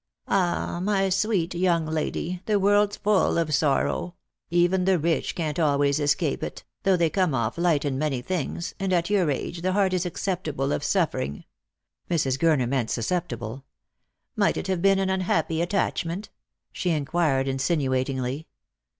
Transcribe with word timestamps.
"Ah, 0.27 0.79
my 0.81 1.09
sweet 1.09 1.53
young 1.53 1.85
lady, 1.85 2.41
the 2.47 2.59
world's 2.59 2.97
full 2.97 3.37
of 3.37 3.53
sorrow; 3.53 4.15
even 4.49 4.85
the 4.85 4.97
rich 4.97 5.35
can't 5.35 5.59
always 5.59 5.99
escape 5.99 6.41
it, 6.41 6.63
though 6.81 6.97
they 6.97 7.07
come 7.07 7.35
off 7.35 7.55
light 7.55 7.85
in 7.85 7.99
Lout 7.99 8.07
for 8.09 8.15
Love. 8.15 8.25
211 8.25 8.47
many 8.47 8.53
things, 8.55 8.75
and 8.79 8.93
at 8.93 9.11
your 9.11 9.29
age 9.29 9.61
the 9.61 9.73
heart 9.73 9.93
is 9.93 10.03
acceptable 10.07 10.71
of 10.73 10.83
suffer 10.83 11.19
ing" 11.19 11.43
(Mrs. 12.09 12.39
Gurner 12.39 12.67
meant" 12.67 12.89
susceptible")." 12.89 13.63
Might 14.35 14.57
it 14.57 14.65
have 14.65 14.81
been 14.81 14.97
an 14.97 15.11
unhappy 15.11 15.61
attachment?" 15.61 16.31
she 16.71 16.89
inquired 16.89 17.47
insinuatingly. 17.47 18.47